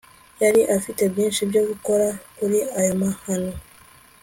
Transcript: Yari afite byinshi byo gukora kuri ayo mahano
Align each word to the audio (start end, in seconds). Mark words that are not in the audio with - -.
Yari 0.43 0.61
afite 0.77 1.01
byinshi 1.13 1.41
byo 1.49 1.61
gukora 1.69 2.07
kuri 2.37 2.57
ayo 2.79 2.93
mahano 3.01 3.53